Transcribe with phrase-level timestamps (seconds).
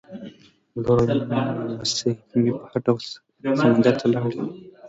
[0.81, 1.05] لور او
[1.71, 2.11] نمسۍ
[2.41, 3.01] مې په هر ډول
[3.59, 4.35] سمندر ته لاړې.